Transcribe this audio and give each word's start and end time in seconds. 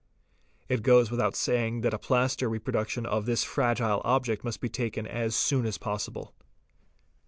It 0.67 0.81
goes_ 0.81 1.09
without 1.11 1.35
saying 1.35 1.81
that 1.81 1.93
a 1.93 1.99
plaster 1.99 2.49
reproduction 2.49 3.05
of 3.05 3.27
this 3.27 3.43
fragile 3.43 4.01
object 4.03 4.43
must 4.43 4.59
be 4.59 4.67
taken 4.67 5.05
as 5.05 5.35
soon 5.35 5.63
as 5.63 5.77
possible. 5.77 6.33